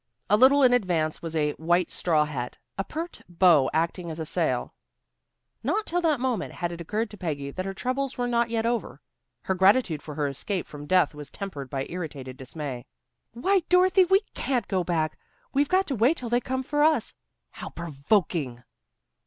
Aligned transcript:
A 0.31 0.35
little 0.35 0.63
in 0.63 0.73
advance 0.73 1.21
was 1.21 1.35
a 1.35 1.51
white 1.57 1.91
straw 1.91 2.25
hat, 2.25 2.57
a 2.75 2.83
pert 2.83 3.21
bow 3.29 3.69
acting 3.71 4.09
as 4.09 4.19
a 4.19 4.25
sail. 4.25 4.73
Not 5.61 5.85
till 5.85 6.01
that 6.01 6.19
moment 6.19 6.53
had 6.53 6.71
it 6.71 6.81
occurred 6.81 7.11
to 7.11 7.17
Peggy 7.17 7.51
that 7.51 7.67
her 7.67 7.73
troubles 7.75 8.17
were 8.17 8.27
not 8.27 8.49
yet 8.49 8.65
over. 8.65 8.99
Her 9.43 9.53
gratitude 9.53 10.01
for 10.01 10.15
her 10.15 10.27
escape 10.27 10.65
from 10.65 10.87
death 10.87 11.13
was 11.13 11.29
tempered 11.29 11.69
by 11.69 11.85
irritated 11.87 12.35
dismay. 12.35 12.87
"Why, 13.33 13.59
Dorothy, 13.69 14.03
we 14.05 14.21
can't 14.33 14.67
go 14.67 14.83
back! 14.83 15.19
We've 15.53 15.69
got 15.69 15.85
to 15.85 15.95
wait 15.95 16.17
till 16.17 16.29
they 16.29 16.41
come 16.41 16.63
for 16.63 16.81
us. 16.81 17.13
How 17.51 17.69
provoking!" 17.69 18.63